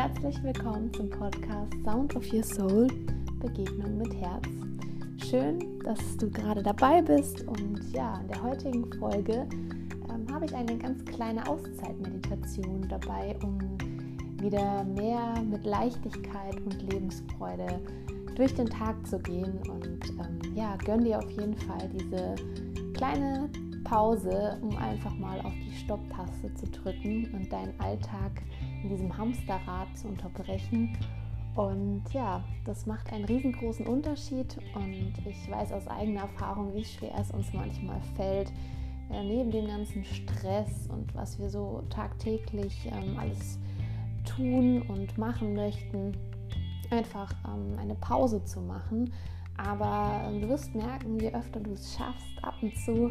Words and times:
herzlich 0.00 0.42
willkommen 0.42 0.90
zum 0.94 1.10
Podcast 1.10 1.74
Sound 1.84 2.16
of 2.16 2.32
Your 2.32 2.42
Soul 2.42 2.86
Begegnung 3.38 3.98
mit 3.98 4.14
Herz. 4.14 4.48
Schön, 5.28 5.78
dass 5.84 6.16
du 6.16 6.30
gerade 6.30 6.62
dabei 6.62 7.02
bist 7.02 7.46
und 7.46 7.82
ja, 7.92 8.18
in 8.22 8.28
der 8.28 8.42
heutigen 8.42 8.90
Folge 8.94 9.46
ähm, 10.08 10.26
habe 10.32 10.46
ich 10.46 10.54
eine 10.54 10.78
ganz 10.78 11.04
kleine 11.04 11.46
Auszeitmeditation 11.46 12.88
dabei, 12.88 13.36
um 13.42 13.58
wieder 14.40 14.84
mehr 14.84 15.34
mit 15.42 15.66
Leichtigkeit 15.66 16.58
und 16.62 16.90
Lebensfreude 16.90 17.66
durch 18.36 18.54
den 18.54 18.70
Tag 18.70 19.06
zu 19.06 19.18
gehen 19.18 19.58
und 19.68 20.08
ähm, 20.18 20.54
ja, 20.54 20.78
gönn 20.82 21.04
dir 21.04 21.18
auf 21.18 21.30
jeden 21.32 21.58
Fall 21.58 21.90
diese 21.92 22.36
kleine 22.94 23.50
Pause, 23.84 24.56
um 24.62 24.74
einfach 24.78 25.14
mal 25.18 25.40
auf 25.40 25.52
die 25.66 25.76
Stopptaste 25.76 26.54
zu 26.54 26.66
drücken 26.68 27.28
und 27.34 27.52
deinen 27.52 27.78
Alltag 27.80 28.40
in 28.82 28.88
diesem 28.88 29.16
Hamsterrad 29.16 29.88
zu 29.96 30.08
unterbrechen. 30.08 30.96
Und 31.54 32.04
ja, 32.12 32.44
das 32.64 32.86
macht 32.86 33.12
einen 33.12 33.24
riesengroßen 33.24 33.86
Unterschied 33.86 34.56
und 34.74 35.12
ich 35.26 35.50
weiß 35.50 35.72
aus 35.72 35.86
eigener 35.88 36.22
Erfahrung, 36.22 36.74
wie 36.74 36.84
schwer 36.84 37.12
es 37.18 37.30
uns 37.32 37.52
manchmal 37.52 38.00
fällt, 38.16 38.52
äh, 39.10 39.24
neben 39.24 39.50
dem 39.50 39.66
ganzen 39.66 40.04
Stress 40.04 40.86
und 40.88 41.12
was 41.14 41.38
wir 41.40 41.50
so 41.50 41.82
tagtäglich 41.90 42.86
ähm, 42.86 43.18
alles 43.18 43.58
tun 44.24 44.82
und 44.82 45.18
machen 45.18 45.54
möchten, 45.54 46.16
einfach 46.90 47.32
ähm, 47.46 47.76
eine 47.78 47.96
Pause 47.96 48.44
zu 48.44 48.60
machen. 48.60 49.12
Aber 49.56 50.22
ähm, 50.26 50.40
du 50.40 50.48
wirst 50.48 50.74
merken, 50.74 51.18
je 51.18 51.32
öfter 51.32 51.60
du 51.60 51.72
es 51.72 51.96
schaffst, 51.96 52.42
ab 52.42 52.54
und 52.62 52.76
zu 52.76 53.10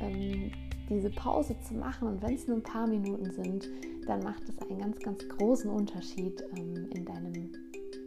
ähm, 0.00 0.52
diese 0.90 1.10
Pause 1.10 1.56
zu 1.66 1.74
machen 1.74 2.08
und 2.08 2.22
wenn 2.22 2.34
es 2.34 2.46
nur 2.46 2.56
ein 2.56 2.62
paar 2.62 2.86
Minuten 2.86 3.30
sind, 3.30 3.68
dann 4.06 4.22
macht 4.22 4.42
es 4.48 4.58
einen 4.68 4.80
ganz, 4.80 4.98
ganz 4.98 5.28
großen 5.28 5.70
Unterschied 5.70 6.42
ähm, 6.56 6.88
in 6.90 7.04
deinem 7.04 7.52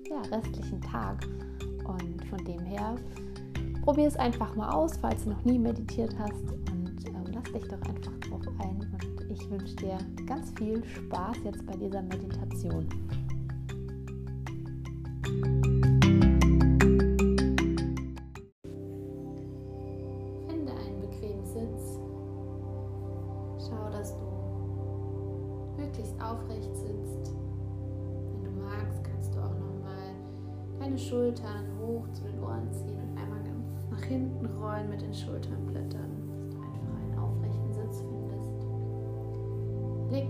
ja, 0.09 0.21
restlichen 0.35 0.81
Tag. 0.81 1.25
Und 1.85 2.25
von 2.25 2.43
dem 2.45 2.59
her, 2.59 2.95
probier 3.83 4.07
es 4.07 4.17
einfach 4.17 4.55
mal 4.55 4.69
aus, 4.69 4.97
falls 4.97 5.23
du 5.23 5.29
noch 5.29 5.43
nie 5.45 5.57
meditiert 5.57 6.13
hast 6.19 6.43
und 6.71 6.93
ähm, 7.07 7.23
lass 7.33 7.51
dich 7.53 7.63
doch 7.69 7.81
einfach 7.81 8.17
drauf 8.19 8.41
ein. 8.59 8.79
Und 8.79 9.31
ich 9.31 9.49
wünsche 9.49 9.75
dir 9.77 9.97
ganz 10.25 10.51
viel 10.57 10.83
Spaß 10.85 11.37
jetzt 11.45 11.65
bei 11.65 11.75
dieser 11.77 12.01
Meditation. 12.01 12.87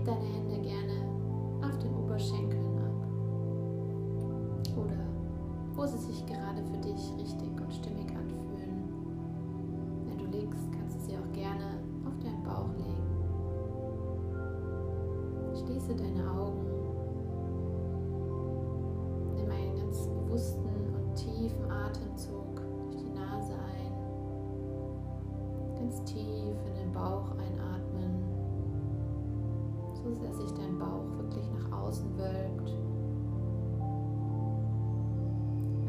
Deine 0.04 0.20
Hände 0.20 0.60
gerne 0.60 1.66
auf 1.66 1.78
den 1.78 1.94
Oberschenkeln 1.96 2.78
ab 2.78 3.06
oder 4.76 5.06
wo 5.74 5.86
sie 5.86 5.96
sich 5.96 6.26
gerade 6.26 6.62
für 6.62 6.76
dich 6.76 7.10
richtig 7.18 7.48
und 7.58 7.72
stimmig 7.72 8.10
anfühlen. 8.10 8.84
Wenn 10.06 10.18
du 10.18 10.26
liegst, 10.26 10.70
kannst 10.72 10.96
du 10.96 11.00
sie 11.00 11.16
auch 11.16 11.32
gerne 11.32 11.80
auf 12.06 12.18
deinen 12.18 12.42
Bauch 12.42 12.68
legen. 12.76 13.14
Schließe 15.54 15.94
deine 15.94 16.30
Augen 16.30 16.73
außen 31.94 32.18
wölbt. 32.18 32.72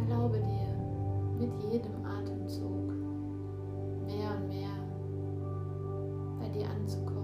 Erlaube 0.08 0.38
dir 0.38 1.40
mit 1.40 1.52
jedem 1.64 2.06
Atemzug 2.06 2.94
mehr 4.06 4.30
und 4.38 4.48
mehr 4.48 4.70
bei 6.40 6.50
dir 6.50 6.70
anzukommen. 6.70 7.16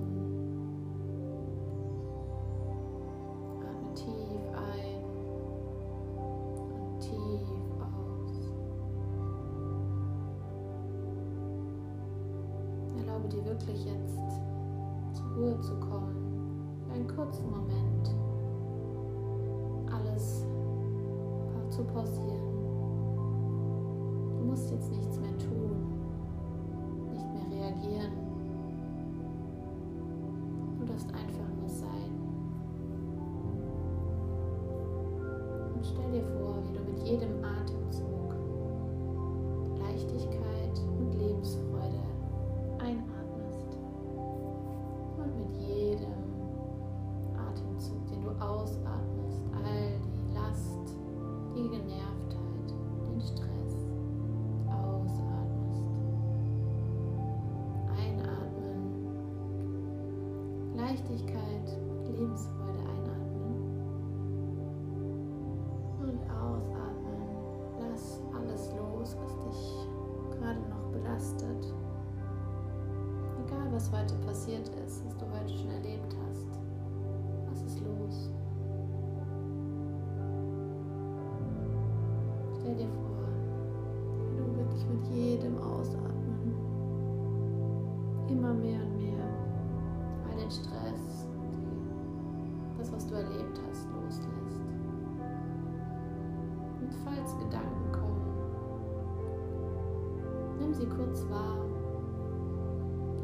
dir 13.30 13.46
wirklich 13.46 13.86
jetzt 13.86 14.18
zur 15.14 15.25
Ruhe 15.38 15.62
zu 15.62 15.74
kommen, 15.80 16.81
für 16.86 16.94
einen 16.94 17.08
kurzen 17.08 17.50
Moment 17.50 18.21
alles 20.11 20.45
zu 21.69 21.83
pausieren. 21.83 22.41
Du 24.38 24.45
musst 24.45 24.72
jetzt 24.72 24.91
nichts 24.91 25.19
mehr 25.19 25.38
tun, 25.38 25.88
nicht 27.11 27.25
mehr 27.33 27.59
reagieren. 27.59 28.11
Du 30.79 30.85
darfst 30.85 31.07
einfach 31.13 31.49
nur 31.59 31.69
sein. 31.69 32.11
Und 35.75 35.85
stell 35.85 36.11
dir 36.11 36.23
vor, 36.38 36.50
Leichtigkeit, 60.91 61.79
Lebensfreude 62.06 62.60
Falls 97.03 97.38
Gedanken 97.38 97.91
kommen, 97.91 98.22
nimm 100.59 100.74
sie 100.74 100.85
kurz 100.85 101.28
wahr 101.29 101.57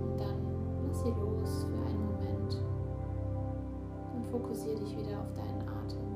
und 0.01 0.19
dann 0.19 0.37
lass 0.87 1.03
sie 1.03 1.09
los 1.09 1.65
für 1.65 1.85
einen 1.85 2.05
Moment 2.05 2.61
und 4.15 4.27
fokussiere 4.27 4.79
dich 4.79 4.97
wieder 4.97 5.19
auf 5.19 5.31
deinen 5.33 5.61
Atem. 5.61 6.07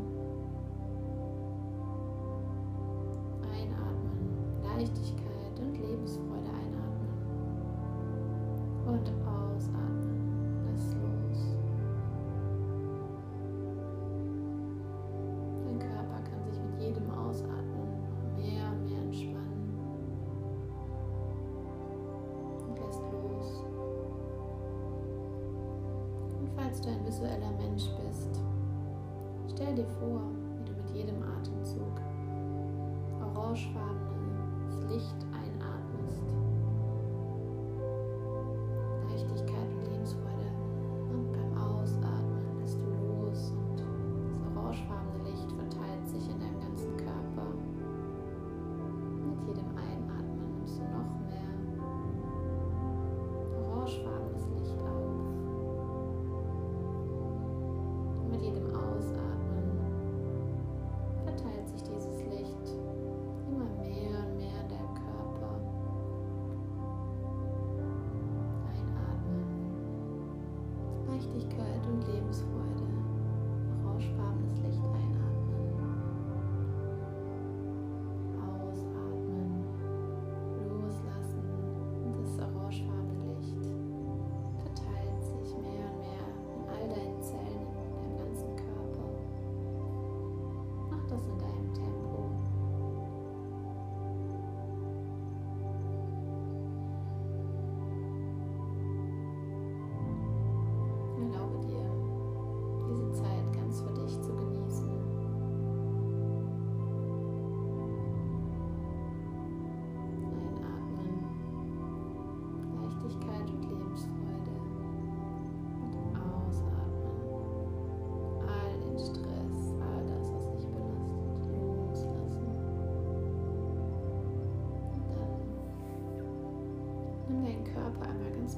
Einatmen, 3.44 4.38
Leichtigkeit 4.63 5.59
und 5.59 5.77
Lebensfreude 5.77 6.50
einatmen 6.50 7.12
und 8.88 9.12
ausatmen. 9.27 9.90
Stell 29.62 29.75
dir 29.75 29.86
vor, 30.00 30.22
wie 30.58 30.66
du 30.66 30.72
mit 30.74 30.90
jedem 30.90 31.22
Atemzug 31.22 32.02
orangefarbenes 33.22 34.90
Licht 34.90 35.16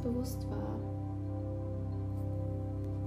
bewusst 0.03 0.45
wahr. 0.49 0.79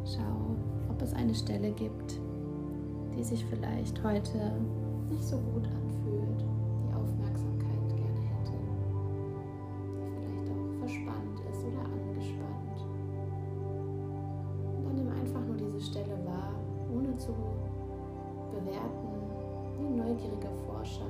Schau, 0.05 0.57
ob 0.91 1.03
es 1.03 1.13
eine 1.13 1.35
Stelle 1.35 1.73
gibt, 1.73 2.19
die 3.17 3.23
sich 3.23 3.45
vielleicht 3.45 4.03
heute 4.03 4.53
nicht 5.11 5.25
so 5.25 5.37
gut 5.37 5.67
anfühlt, 5.67 6.41
die 6.41 6.95
Aufmerksamkeit 6.95 7.89
gerne 7.89 8.21
hätte, 8.21 8.53
die 10.01 10.17
vielleicht 10.17 10.51
auch 10.51 10.79
verspannt 10.81 11.41
ist 11.51 11.65
oder 11.65 11.85
angespannt. 11.85 12.81
Und 14.77 14.85
dann 14.85 14.95
nimm 14.95 15.09
einfach 15.09 15.45
nur 15.47 15.57
diese 15.57 15.81
Stelle 15.81 16.19
wahr, 16.25 16.55
ohne 16.95 17.17
zu 17.17 17.33
bewerten, 18.53 19.09
wie 19.79 19.87
ein 19.87 19.97
neugieriger 19.97 20.53
Forscher. 20.67 21.05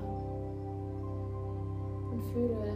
Und 2.11 2.23
fühle 2.33 2.73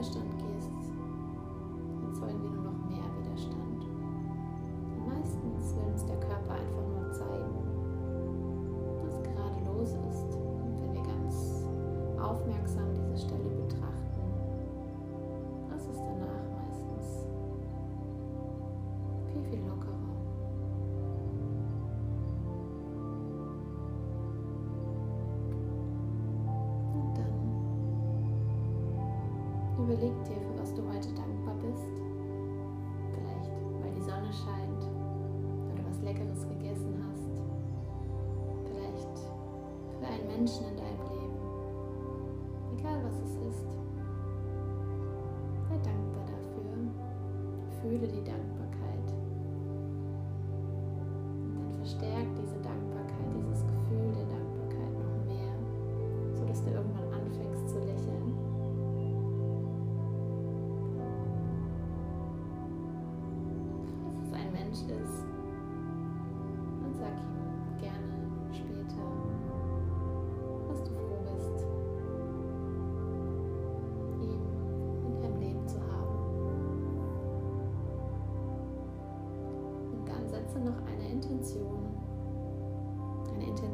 Widerstand 0.00 0.32
gehst, 0.38 0.72
erzeugen 2.08 2.42
wir 2.42 2.50
nur 2.52 2.72
noch 2.72 2.88
mehr 2.88 3.04
Widerstand. 3.20 3.84
Und 3.84 5.06
meistens 5.06 5.76
will 5.76 5.92
uns 5.92 6.06
der 6.06 6.16
Körper 6.16 6.54
einfach 6.54 6.88
nur 6.88 7.12
zeigen, 7.12 7.60
was 9.04 9.22
gerade 9.22 9.60
los 9.68 9.90
ist. 10.08 10.32
Und 10.40 10.80
wenn 10.80 10.94
wir 10.94 11.02
ganz 11.04 11.68
aufmerksam 12.18 12.88
diese 12.96 13.26
Stelle 13.26 13.50
betrachten, 13.60 14.24
das 15.68 15.82
ist 15.84 16.00
danach 16.00 16.39
Menschen 40.40 40.68
in 40.68 40.76
deinem 40.76 41.04
Leben. 41.12 41.36
Egal 42.78 43.04
was 43.04 43.12
es 43.28 43.36
ist. 43.52 43.68
Sei 45.68 45.76
dankbar 45.84 46.24
dafür. 46.24 46.72
Fühle 47.82 48.08
die 48.08 48.24
Dankbarkeit. 48.24 49.08
Und 51.44 51.56
dann 51.56 51.72
verstärkt 51.74 52.38
diese 52.40 52.56
Dankbarkeit, 52.56 53.28
dieses 53.36 53.66
Gefühl 53.66 54.12
der 54.16 54.24
Dankbarkeit 54.32 54.92
noch 54.96 55.26
mehr, 55.28 55.52
sodass 56.34 56.64
du 56.64 56.70
irgendwann 56.70 57.12
anfängst 57.12 57.68
zu 57.68 57.78
lächeln. 57.80 58.32
Es 64.24 64.32
ein 64.32 64.52
Mensch 64.52 64.80
ist, 64.88 65.39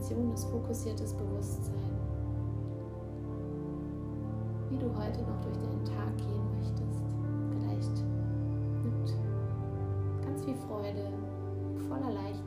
Intention 0.06 0.34
ist 0.34 0.44
fokussiertes 0.44 1.12
Bewusstsein. 1.14 1.74
Wie 4.70 4.78
du 4.78 4.86
heute 4.94 5.20
noch 5.22 5.40
durch 5.40 5.56
deinen 5.58 5.84
Tag 5.84 6.16
gehen 6.16 6.46
möchtest. 6.54 7.02
Vielleicht 7.50 8.04
mit 8.84 9.16
ganz 10.24 10.44
viel 10.44 10.54
Freude, 10.68 11.12
voller 11.88 12.12
Leichtigkeit, 12.12 12.45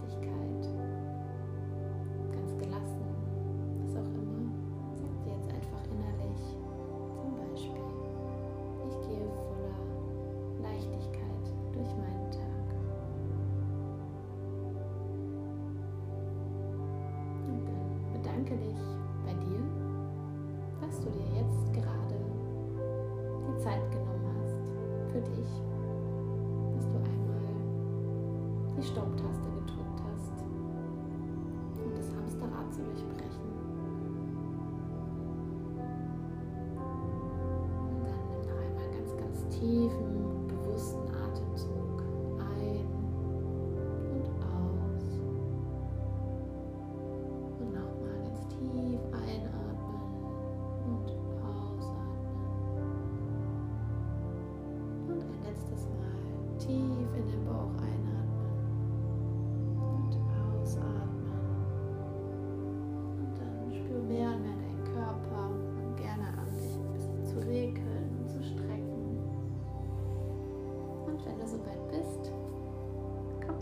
die 28.80 28.88
Stopptaste 28.88 29.49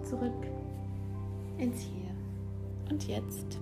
zurück 0.08 0.48
ins 1.58 1.82
Hier 1.82 2.10
und 2.90 3.06
Jetzt. 3.08 3.60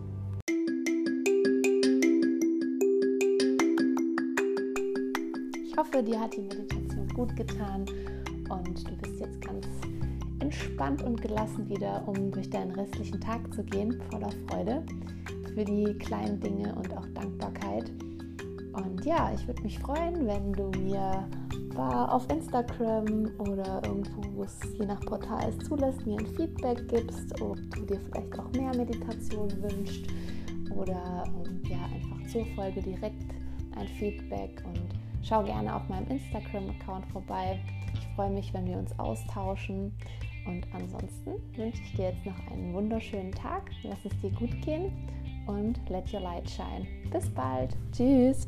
Ich 5.64 5.75
hoffe, 5.75 6.04
dir 6.04 6.20
hat 6.20 6.36
die 6.36 6.42
Meditation 6.42 7.08
gut 7.10 7.36
getan 7.36 7.86
und 8.50 8.90
du 8.90 8.96
bist 8.98 9.20
jetzt 9.20 9.42
ganz 9.42 9.68
entspannt 10.40 11.02
und 11.02 11.20
gelassen 11.22 11.68
wieder, 11.68 12.08
um 12.08 12.32
durch 12.32 12.50
deinen 12.50 12.72
restlichen 12.72 13.20
Tag 13.20 13.52
zu 13.52 13.64
gehen, 13.64 14.00
voller 14.12 14.32
Freude 14.48 14.86
für 15.56 15.66
die 15.66 15.98
kleinen 15.98 16.40
Dinge 16.40 16.75
und 16.75 16.96
auch 16.96 17.08
Dankbarkeit. 17.16 17.92
Und 18.75 19.05
ja, 19.05 19.32
ich 19.34 19.48
würde 19.48 19.62
mich 19.63 19.79
freuen, 19.79 20.27
wenn 20.27 20.51
du 20.53 20.70
mir 20.79 21.27
auf 21.77 22.29
Instagram 22.29 23.32
oder 23.39 23.82
irgendwo, 23.86 24.22
wo 24.34 24.44
es 24.44 24.60
je 24.79 24.86
nach 24.86 25.00
Portal 25.01 25.50
es 25.50 25.58
zulässt, 25.67 26.05
mir 26.05 26.17
ein 26.17 26.27
Feedback 26.27 26.88
gibst, 26.88 27.41
ob 27.41 27.58
du 27.72 27.86
dir 27.86 28.00
vielleicht 28.00 28.39
auch 28.39 28.51
mehr 28.53 28.75
Meditation 28.75 29.51
wünschst 29.62 30.08
oder 30.74 31.24
ähm, 31.27 31.62
ja, 31.70 31.77
einfach 31.94 32.32
zur 32.32 32.46
Folge 32.55 32.82
direkt 32.82 33.24
ein 33.75 33.88
Feedback 34.00 34.63
und 34.65 34.88
schau 35.22 35.44
gerne 35.44 35.75
auf 35.75 35.88
meinem 35.89 36.08
Instagram-Account 36.08 37.05
vorbei. 37.08 37.60
Ich 37.94 38.08
freue 38.15 38.29
mich, 38.29 38.53
wenn 38.53 38.65
wir 38.65 38.77
uns 38.77 38.98
austauschen. 38.98 39.91
Und 40.46 40.65
ansonsten 40.74 41.34
wünsche 41.55 41.82
ich 41.82 41.94
dir 41.94 42.12
jetzt 42.12 42.25
noch 42.25 42.51
einen 42.51 42.74
wunderschönen 42.74 43.32
Tag. 43.32 43.72
Lass 43.84 44.05
es 44.05 44.17
dir 44.22 44.29
gut 44.32 44.62
gehen 44.62 44.91
und 45.48 45.79
let 45.89 46.13
your 46.13 46.22
light 46.22 46.48
shine. 46.50 46.86
Bis 47.12 47.27
bald. 47.29 47.75
Tschüss. 47.91 48.48